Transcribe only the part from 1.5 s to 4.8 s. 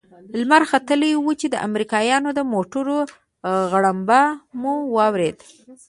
امريکايانو د موټرو غړمبه مو